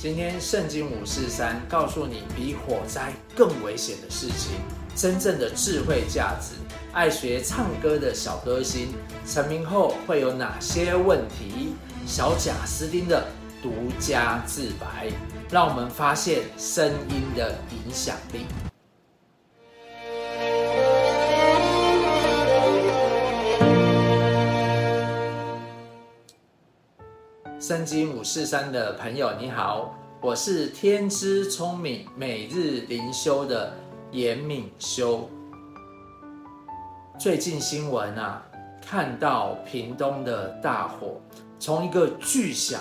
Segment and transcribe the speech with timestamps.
[0.00, 4.52] 今天圣经五四三告诉你比火灾更危险的事情，
[4.94, 6.54] 真正的智慧价值。
[6.92, 8.94] 爱学唱歌的小歌星
[9.26, 11.74] 成名后会有哪些问题？
[12.06, 13.26] 小贾斯汀的
[13.60, 15.08] 独家自白，
[15.50, 18.67] 让我们发现声音的影响力。
[27.68, 33.70] 圣经五四三的朋友，你好，我是天之聪明每日灵修的
[34.10, 35.28] 严敏修。
[37.20, 38.42] 最近新闻啊，
[38.80, 41.20] 看到屏东的大火，
[41.58, 42.80] 从一个巨响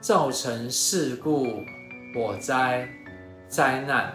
[0.00, 1.46] 造成事故、
[2.12, 2.88] 火灾、
[3.46, 4.12] 灾难，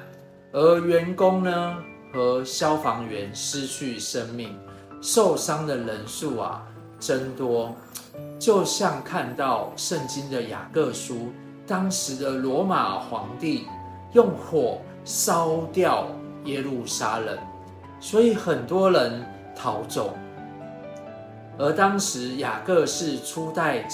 [0.51, 1.77] 而员工呢
[2.11, 4.53] 和消防员失去生命，
[5.01, 6.67] 受伤的人数啊
[6.99, 7.73] 增多。
[8.39, 11.31] 就像看到圣经的雅各书，
[11.65, 13.67] 当时的罗马皇帝
[14.11, 16.07] 用火烧掉
[16.45, 17.37] 耶路撒冷，
[17.99, 19.23] 所以很多人
[19.55, 20.13] 逃走。
[21.57, 23.87] 而当时雅各是初代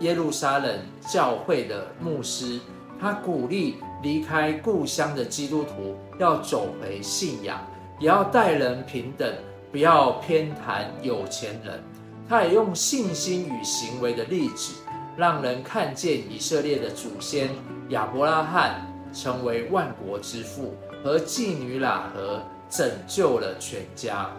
[0.00, 2.60] 耶路撒冷教会的牧师，
[3.00, 7.58] 他鼓励离开故乡的基督徒要走回信仰，
[7.98, 9.32] 也要待人平等，
[9.70, 11.82] 不要偏袒有钱人。
[12.30, 14.74] 他也用信心与行为的例子，
[15.16, 17.48] 让人看见以色列的祖先
[17.88, 24.30] 亚伯拉罕成为万国之父，和妓女喇合拯救了全家。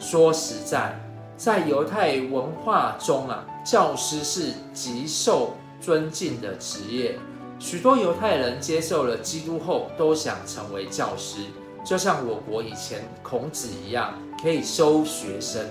[0.00, 0.98] 说实在，
[1.36, 7.18] 在犹太文化中啊，教师是极受尊敬的职业。
[7.58, 11.40] 许多犹太人接受了基督后，都想成为教师，
[11.84, 15.62] 就像我国以前孔子一样，可以收学生。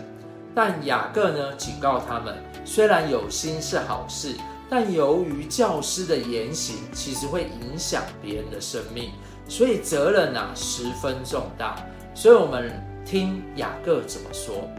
[0.56, 4.36] 但雅各呢，警告他们，虽然有心是好事，
[4.70, 9.12] 但由于教师的言行其实会影响别人的生命，
[9.48, 11.76] 所以责任啊十分重大。
[12.14, 12.72] 所以我们
[13.04, 14.70] 听雅各怎么说：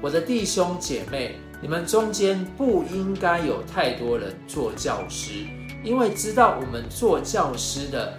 [0.00, 5.46] 我的弟兄姐妹，你们中间不应该有太多人做教师，
[5.84, 8.18] 因为知道我们做教师的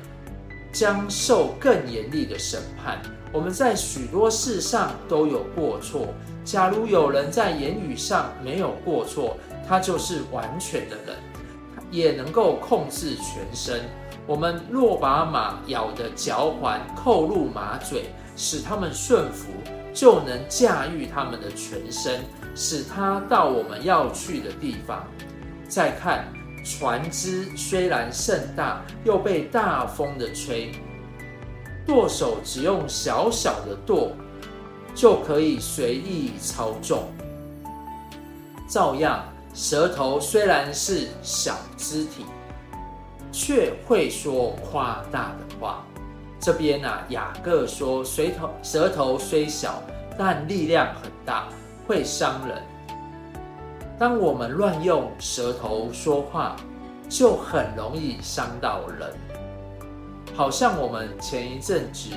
[0.71, 3.01] 将受更严厉的审判。
[3.33, 6.07] 我们在许多事上都有过错。
[6.43, 9.37] 假如有人在言语上没有过错，
[9.67, 11.15] 他就是完全的人，
[11.89, 13.81] 也能够控制全身。
[14.27, 18.05] 我们若把马咬的嚼环扣入马嘴，
[18.35, 19.47] 使他们顺服，
[19.93, 22.21] 就能驾驭他们的全身，
[22.55, 25.05] 使他到我们要去的地方。
[25.67, 26.25] 再看
[26.63, 30.71] 船只，虽然甚大，又被大风的吹，
[31.85, 34.11] 舵手只用小小的舵。
[34.95, 37.03] 就可以随意操纵。
[38.67, 39.23] 照样，
[39.53, 42.25] 舌头虽然是小肢体，
[43.31, 45.83] 却会说夸大的话。
[46.39, 49.81] 这边、啊，雅各说，舌头舌头虽小，
[50.17, 51.47] 但力量很大，
[51.87, 52.61] 会伤人。
[53.97, 56.55] 当我们乱用舌头说话，
[57.07, 59.09] 就很容易伤到人。
[60.35, 62.09] 好像我们前一阵子。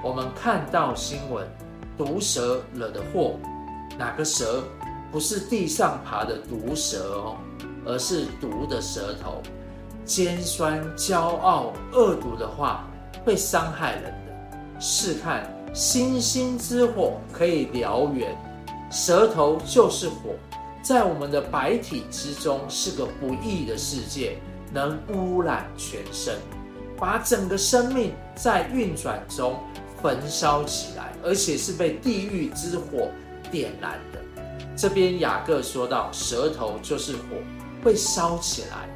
[0.00, 1.46] 我们看到新闻，
[1.96, 3.34] 毒蛇惹的祸，
[3.98, 4.62] 哪个蛇？
[5.10, 6.98] 不是地上爬的毒蛇？
[7.16, 7.36] 哦，
[7.84, 9.42] 而是毒的舌头。
[10.04, 12.86] 尖酸、骄傲、恶毒的话
[13.24, 14.80] 会伤害人的。
[14.80, 18.36] 试看，星星之火可以燎原，
[18.92, 20.30] 舌头就是火，
[20.80, 24.38] 在我们的百体之中是个不义的世界，
[24.72, 26.36] 能污染全身，
[26.96, 29.58] 把整个生命在运转中。
[30.02, 33.10] 焚烧起来，而且是被地狱之火
[33.50, 34.20] 点燃的。
[34.76, 37.20] 这边雅各说到，舌头就是火，
[37.82, 38.88] 会烧起来，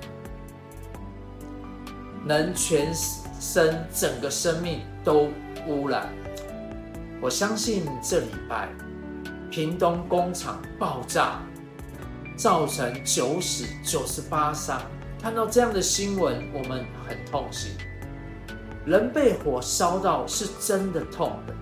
[2.25, 2.93] 能全
[3.41, 5.29] 身整个生命都
[5.67, 6.09] 污染。
[7.21, 8.69] 我相信这礼拜
[9.51, 11.41] 屏东工厂爆炸，
[12.37, 14.81] 造成九死九十八伤，
[15.21, 17.73] 看到这样的新闻，我们很痛心。
[18.85, 21.55] 人被火烧到是真的痛的，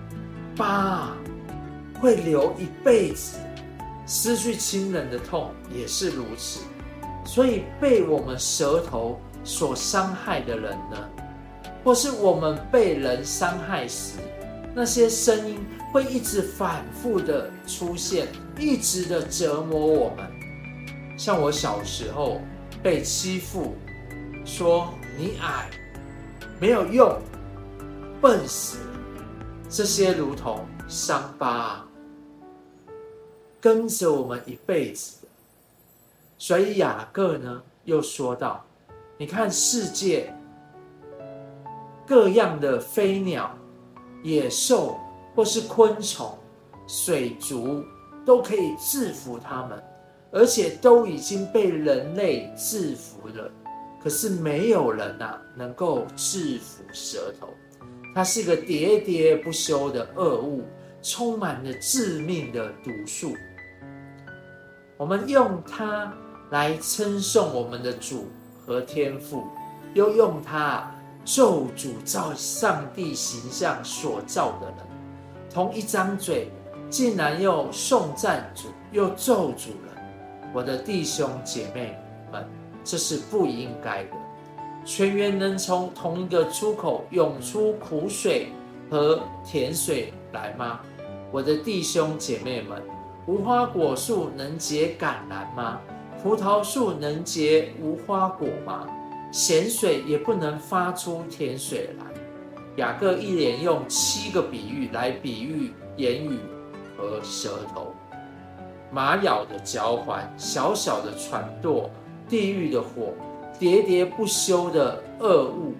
[0.55, 1.15] 疤
[1.99, 3.37] 会留一辈子，
[4.07, 6.61] 失去亲人的痛也是如此。
[7.23, 10.97] 所以被我们舌头所伤害的人呢，
[11.83, 14.13] 或是我们被人伤害时，
[14.73, 15.59] 那些声音
[15.93, 18.27] 会一直反复的出现，
[18.57, 20.25] 一直的折磨我们。
[21.15, 22.41] 像我小时候
[22.81, 23.75] 被欺负，
[24.43, 25.69] 说你矮。
[26.61, 27.17] 没有用，
[28.21, 28.77] 笨死，
[29.67, 31.83] 这些如同伤疤，
[33.59, 35.25] 跟着我们一辈子。
[36.37, 38.63] 所以雅各呢又说道
[39.17, 40.31] ：“你看世界
[42.05, 43.57] 各样的飞鸟、
[44.21, 44.99] 野兽
[45.33, 46.37] 或是昆虫、
[46.85, 47.83] 水族，
[48.23, 49.83] 都可以制服他们，
[50.31, 53.51] 而且都已经被人类制服了。
[54.03, 57.49] 可是没有人呐、啊、能够制服蛇头，
[58.15, 60.63] 它是个喋喋不休的恶物，
[61.03, 63.33] 充满了致命的毒素。
[64.97, 66.11] 我们用它
[66.49, 68.27] 来称颂我们的主
[68.65, 69.45] 和天父，
[69.93, 70.91] 又用它
[71.23, 74.77] 咒诅造上帝形象所造的人，
[75.49, 76.49] 同一张嘴，
[76.89, 80.51] 竟然又颂赞主，又咒诅人。
[80.53, 81.97] 我的弟兄姐妹
[82.31, 82.45] 们，
[82.83, 84.11] 这是不应该的。
[84.83, 88.49] 泉源能从同一个出口涌出苦水
[88.89, 90.79] 和甜水来吗？
[91.31, 92.81] 我的弟兄姐妹们，
[93.25, 95.79] 无花果树能结橄榄吗？
[96.21, 98.87] 葡萄树能结无花果吗？
[99.31, 102.05] 咸水也不能发出甜水来。
[102.77, 106.39] 雅各一连用七个比喻来比喻言语
[106.97, 107.93] 和舌头，
[108.91, 111.89] 马咬的嚼环，小小的船舵，
[112.31, 113.13] 地狱的火，
[113.59, 115.75] 喋喋不休的恶物，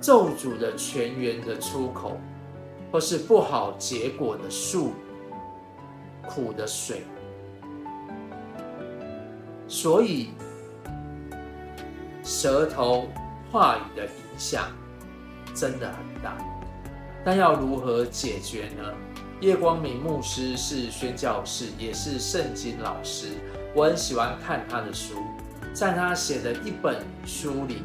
[0.00, 2.18] 咒诅的泉源的出口。
[2.92, 4.90] 或是不好结果的树，
[6.26, 7.02] 苦的水，
[9.68, 10.30] 所以
[12.24, 13.06] 舌头
[13.52, 14.72] 话语的影响
[15.54, 16.36] 真的很大。
[17.24, 18.82] 但要如何解决呢？
[19.40, 23.28] 叶光明牧师是宣教士，也是圣经老师，
[23.74, 25.14] 我很喜欢看他的书。
[25.72, 27.82] 在他写的一本书里，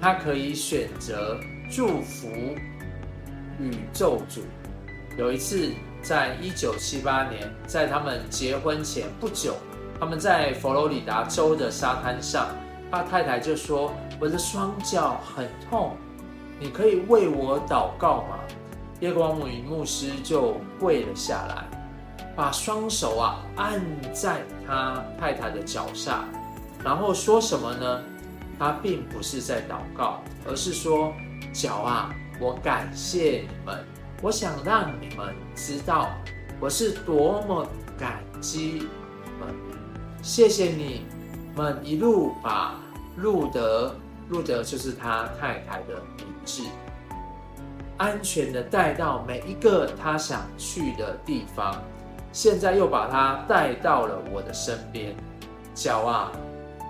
[0.00, 1.38] 他可以选择
[1.70, 2.28] 祝福。
[3.60, 4.42] 宇宙主。
[5.16, 5.70] 有一次，
[6.02, 9.54] 在一九七八年，在他们结婚前不久，
[10.00, 12.48] 他们在佛罗里达州的沙滩上，
[12.90, 15.96] 他太太就说：“我的双脚很痛，
[16.58, 18.38] 你可以为我祷告吗？”
[19.00, 21.64] 叶光明牧师就跪了下来，
[22.36, 23.80] 把双手啊按
[24.12, 26.24] 在他太太的脚下，
[26.82, 28.02] 然后说什么呢？
[28.58, 31.12] 他并不是在祷告，而是说
[31.52, 33.84] ：“脚啊。”我感谢你们，
[34.20, 36.10] 我想让你们知道
[36.58, 37.64] 我是多么
[37.96, 38.88] 感激
[39.24, 39.54] 你们。
[40.20, 41.06] 谢谢你
[41.54, 42.74] 们一路把
[43.16, 43.94] 路德，
[44.30, 46.64] 路德就是他太太的名字，
[47.98, 51.80] 安全的带到每一个他想去的地方。
[52.34, 55.14] 现在又把他带到了我的身边。
[55.72, 56.32] 脚啊，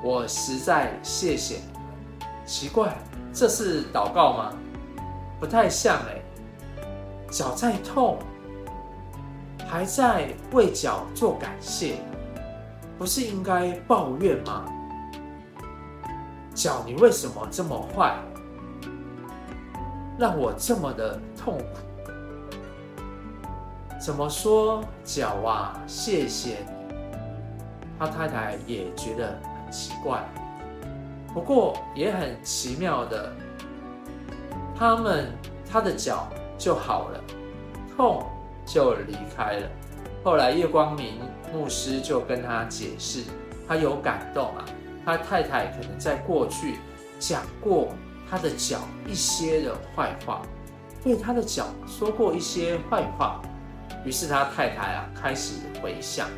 [0.03, 1.59] 我实在谢谢。
[2.47, 2.97] 奇怪，
[3.31, 4.53] 这是祷告吗？
[5.39, 6.23] 不太像哎，
[7.31, 8.19] 脚在痛，
[9.69, 11.97] 还在为脚做感谢，
[12.99, 14.65] 不是应该抱怨吗？
[16.55, 18.17] 脚，你为什么这么坏，
[20.19, 21.65] 让我这么的痛苦？
[24.05, 25.83] 怎么说脚啊？
[25.87, 27.07] 谢谢你。
[27.99, 30.23] 他太太也觉得很奇怪，
[31.33, 33.33] 不过也很奇妙的。
[34.79, 35.33] 他们
[35.73, 36.29] 他的脚
[36.59, 37.21] 就好了，
[37.97, 38.23] 痛
[38.67, 39.69] 就离开了。
[40.23, 41.15] 后来叶光明
[41.51, 43.23] 牧师就跟他解释，
[43.67, 44.67] 他有感动啊，
[45.03, 46.75] 他太太可能在过去
[47.19, 47.89] 讲过
[48.31, 50.43] 他的脚一些的坏话，
[51.03, 53.41] 对他的脚说过一些坏话，
[54.05, 56.29] 于是他太太啊开始回想，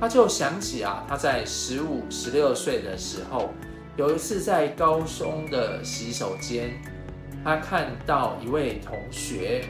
[0.00, 3.50] 他就想起啊他在十五、十六岁的时候，
[3.96, 6.70] 有一次在高中的洗手间。
[7.44, 9.68] 他看到一位同学，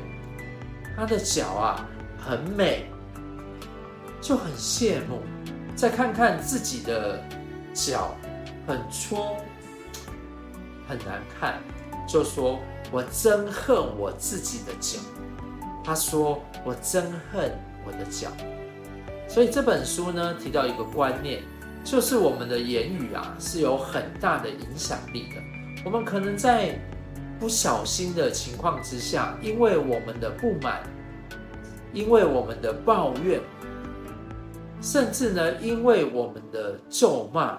[0.97, 1.85] 他的脚啊
[2.17, 2.87] 很美，
[4.21, 5.23] 就很羡慕。
[5.75, 7.21] 再看看自己的
[7.73, 8.15] 脚
[8.65, 9.35] 很粗，
[10.89, 11.61] 很难看，
[12.09, 12.61] 就说
[12.93, 15.01] ：“我真恨我自己的脚。”
[15.85, 17.53] 他说：“我真恨
[17.87, 18.31] 我的脚。”
[19.29, 21.43] 所以这本书呢提到一个观念，
[21.85, 25.41] 就是我们的言语啊是有很大的影响力的。
[25.85, 26.79] 我们可能在
[27.39, 30.83] 不小心的情况之下，因为我们的不满，
[31.93, 33.41] 因为我们的抱怨，
[34.81, 37.59] 甚至呢，因为我们的咒骂，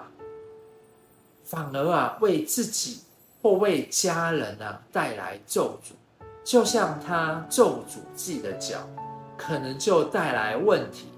[1.44, 3.00] 反而啊，为自己
[3.42, 5.92] 或为家人啊带来咒诅，
[6.46, 8.78] 就像他咒诅自己的脚，
[9.36, 11.08] 可能就带来问题。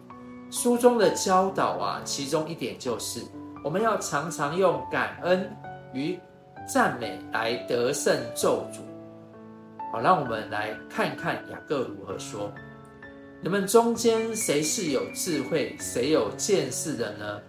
[0.51, 3.21] 书中的教导啊，其中一点就是，
[3.63, 5.55] 我们要常常用感恩
[5.93, 6.19] 与。
[6.71, 8.81] 赞美来得胜咒诅。
[9.91, 12.53] 好，让我们来看看雅各如何说：
[13.41, 17.41] 你们中间谁是有智慧、谁有见识的呢？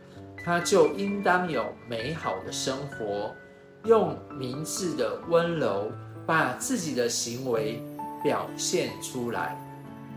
[0.46, 3.36] 他就应当有美好的生活，
[3.84, 5.92] 用明智的温柔
[6.30, 7.82] 把自己的行为
[8.22, 9.58] 表现出来。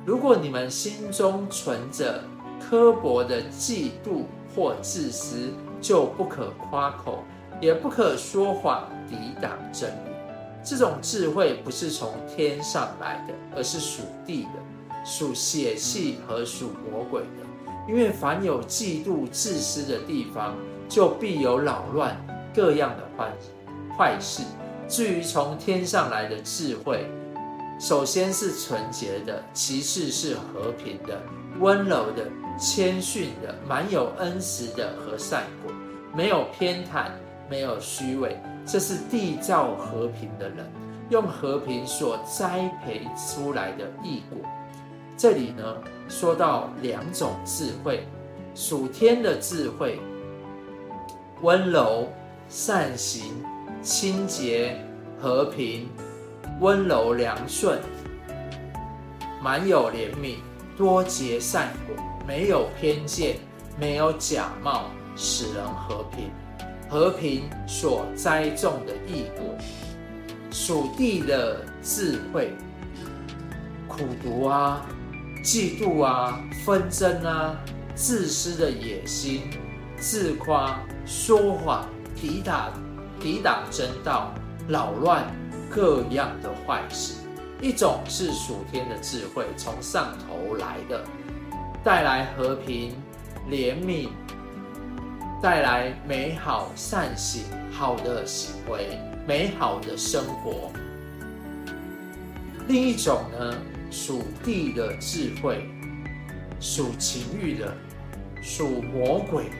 [0.04, 2.22] 如果你们心中存着
[2.60, 5.48] 刻薄的嫉妒或自私，
[5.80, 7.20] 就不可夸口，
[7.62, 10.12] 也不可说谎抵挡真理。
[10.62, 17.72] 这种智慧不是从天上来的，而是属地的，属血气和属魔鬼的。
[17.88, 20.54] 因为凡有嫉妒、自私的地方，
[20.90, 22.14] 就必有扰乱
[22.54, 23.32] 各样的坏
[23.96, 24.42] 坏事。
[24.92, 27.06] 至于从天上来的智慧，
[27.80, 31.18] 首先是纯洁的，其次是和平的、
[31.60, 35.72] 温柔的、谦逊的、满有恩慈的和善果，
[36.14, 37.06] 没有偏袒，
[37.48, 38.38] 没有虚伪。
[38.66, 40.70] 这是缔造和平的人，
[41.08, 44.46] 用和平所栽培出来的异果。
[45.16, 45.74] 这里呢，
[46.06, 48.06] 说到两种智慧，
[48.54, 49.98] 属天的智慧，
[51.40, 52.06] 温柔、
[52.50, 53.42] 善行、
[53.82, 54.76] 清洁、
[55.20, 55.88] 和平、
[56.60, 57.80] 温柔、良顺，
[59.42, 60.36] 满有怜悯，
[60.76, 61.96] 多结善果，
[62.26, 63.36] 没有偏见，
[63.78, 64.84] 没有假冒，
[65.16, 66.30] 使人和平。
[66.88, 69.56] 和平所栽种的义果，
[70.50, 72.52] 属地的智慧，
[73.88, 74.86] 苦毒啊。
[75.42, 77.56] 嫉妒啊，纷争啊，
[77.96, 79.42] 自私的野心，
[79.96, 82.72] 自夸，说谎，抵挡，
[83.22, 84.34] 抵挡真道，
[84.68, 85.24] 扰乱
[85.70, 87.14] 各样的坏事。
[87.60, 91.04] 一种是属天的智慧，从上头来的，
[91.84, 92.92] 带来和平、
[93.48, 94.08] 怜悯，
[95.40, 100.72] 带来美好善行、好的行为、美好的生活。
[102.66, 103.56] 另一种呢？
[103.92, 105.68] 属地的智慧，
[106.58, 107.76] 属情欲的，
[108.42, 109.50] 属魔鬼，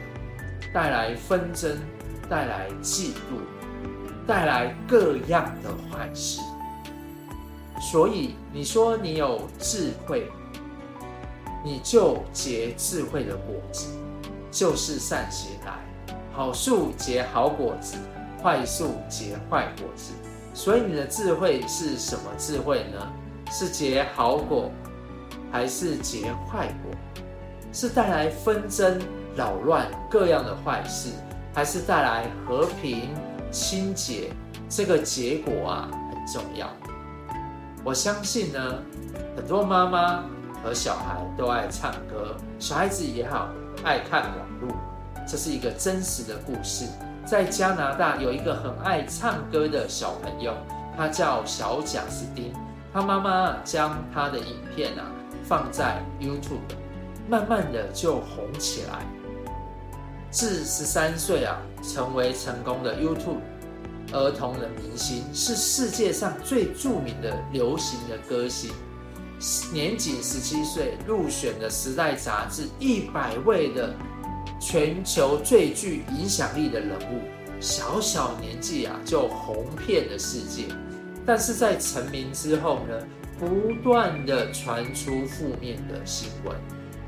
[0.73, 1.77] 带来纷争，
[2.27, 3.37] 带来嫉妒，
[4.25, 6.41] 带来各样的坏事。
[7.79, 10.31] 所以你说你有智慧，
[11.63, 13.87] 你就结智慧的果子，
[14.51, 15.73] 就是善行来。
[16.31, 17.97] 好树结好果子，
[18.41, 20.13] 坏树结坏果子。
[20.53, 23.11] 所以你的智慧是什么智慧呢？
[23.51, 24.71] 是结好果，
[25.51, 26.91] 还是结坏果？
[27.71, 29.01] 是带来纷争、
[29.35, 31.09] 扰乱各样的坏事，
[31.53, 33.09] 还是带来和平、
[33.53, 34.33] 清洁？
[34.67, 36.67] 这个结果啊很重要。
[37.83, 38.59] 我相信呢，
[39.35, 40.23] 很多妈妈
[40.63, 43.49] 和小孩都爱唱歌，小孩子也好
[43.83, 44.75] 爱看网络。
[45.27, 46.85] 这是一个真实的故事。
[47.25, 50.53] 在加拿大有一个很爱唱歌的小朋友，
[50.97, 52.51] 他叫小贾斯汀。
[52.91, 55.05] 他妈妈将他的影片啊
[55.43, 56.75] 放在 YouTube，
[57.29, 59.05] 慢慢的就红起来。
[60.31, 63.39] 至十三岁啊，成为成功的 YouTube
[64.13, 68.71] 儿童的明星，是世界上最著名的流行的歌星。
[69.73, 73.93] 年仅十七岁，入选了《时代》杂志一百位的
[74.59, 77.21] 全球最具影响力的人物。
[77.59, 80.65] 小小年纪啊，就红遍了世界。
[81.25, 83.07] 但是在成名之后呢，
[83.39, 86.55] 不断的传出负面的新闻，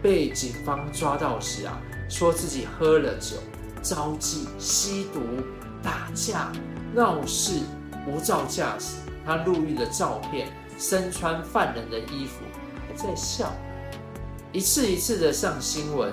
[0.01, 1.79] 被警方抓到时啊，
[2.09, 3.37] 说自己喝了酒、
[3.85, 5.19] 招妓、吸毒、
[5.83, 6.51] 打架、
[6.95, 7.59] 闹事、
[8.07, 8.95] 无照驾驶。
[9.23, 10.47] 他入狱的照片，
[10.79, 12.43] 身穿犯人的衣服，
[12.87, 13.53] 还在笑，
[14.51, 16.11] 一次一次的上新闻，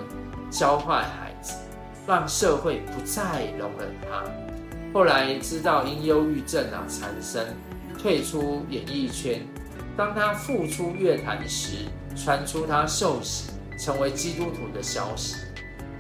[0.51, 1.55] 教坏孩子，
[2.07, 4.23] 让社会不再容忍他。
[4.93, 7.47] 后来知道因忧郁症啊产生。
[7.99, 9.47] 退出演艺圈，
[9.97, 11.87] 当他复出乐坛时，
[12.17, 15.37] 传出他受洗成为基督徒的消息。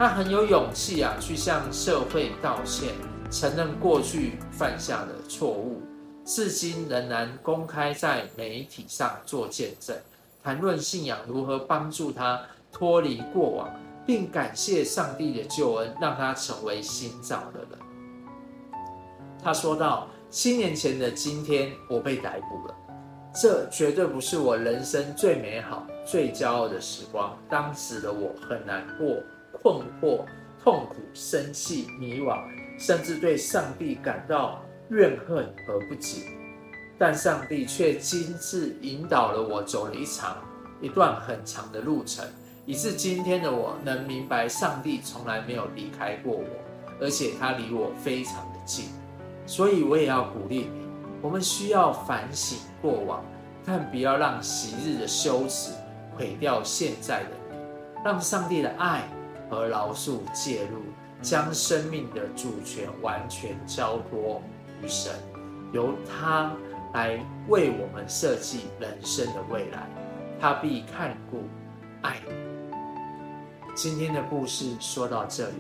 [0.03, 2.93] 他很有勇气啊，去向社会道歉，
[3.31, 5.81] 承认过去犯下的错误，
[6.25, 9.97] 至今仍然公开在媒体上做见证，
[10.43, 12.41] 谈论信仰如何帮助他
[12.73, 13.71] 脱离过往，
[14.05, 17.79] 并感谢上帝的救恩，让他成为新造的人。
[19.41, 20.09] 他说道。
[20.29, 22.75] 七年前的今天，我被逮捕了。
[23.35, 27.37] 这绝对不是我人生最美好、最骄傲的时光。
[27.51, 29.15] 当时的我很难过、
[29.63, 30.25] 困惑、
[30.63, 32.43] 痛苦、生气、迷惘，
[32.79, 36.23] 甚至对上帝感到怨恨和不解。
[36.99, 40.37] 但上帝却亲自引导了我走了一场、
[40.81, 42.25] 一段很长的路程，
[42.65, 46.45] 以致今天的我能明白，上帝从来没有离开过我，
[47.01, 48.87] 而且他离我非常的近。
[49.47, 50.87] 所以我也要鼓励你，
[51.21, 53.25] 我们需要反省过往，
[53.65, 55.73] 但不要让昔日的羞耻
[56.17, 57.57] 毁掉现在的你。
[58.05, 59.09] 让上帝的爱
[59.53, 60.81] 和饶恕介入，
[61.21, 64.41] 将生命的主权完全交托
[64.83, 65.13] 于神，
[65.75, 66.51] 由他
[66.95, 69.87] 来为我们设计人生的未来，
[70.41, 71.43] 他必看顾
[72.01, 72.33] 爱你。
[73.75, 75.55] 今天的故事说到这里，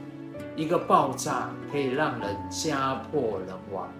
[0.56, 3.90] 一个爆炸可以让人家破人亡，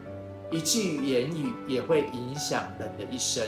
[0.50, 3.46] 一句言语也会影响人的一生，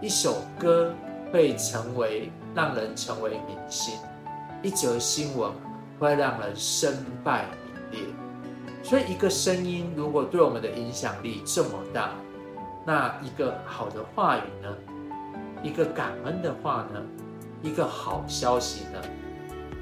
[0.00, 0.94] 一首歌
[1.32, 3.98] 会成为让人成为明星。
[4.62, 5.50] 一则新闻
[6.02, 7.46] 会让人身败
[7.92, 8.08] 名裂，
[8.82, 12.10] 所以一个声音如果对我们的影响力这么大，
[12.84, 14.76] 那一个好的话语呢？
[15.62, 17.00] 一个感恩的话呢？
[17.62, 19.00] 一个好消息呢？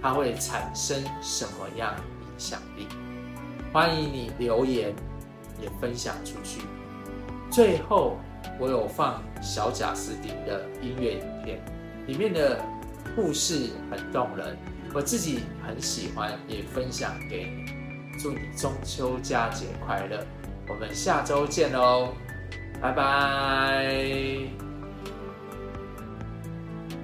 [0.03, 2.87] 它会产生什么样影响力？
[3.73, 4.95] 欢迎你留言，
[5.59, 6.61] 也分享出去。
[7.50, 8.19] 最后，
[8.59, 11.62] 我有放小贾斯汀的音乐影片，
[12.07, 12.62] 里面的
[13.17, 14.55] 故事很动人。
[14.92, 17.73] 我自己很喜欢，也分享给你。
[18.18, 20.25] 祝你中秋佳节快乐！
[20.68, 22.14] 我们下周见喽，
[22.80, 24.70] 拜拜。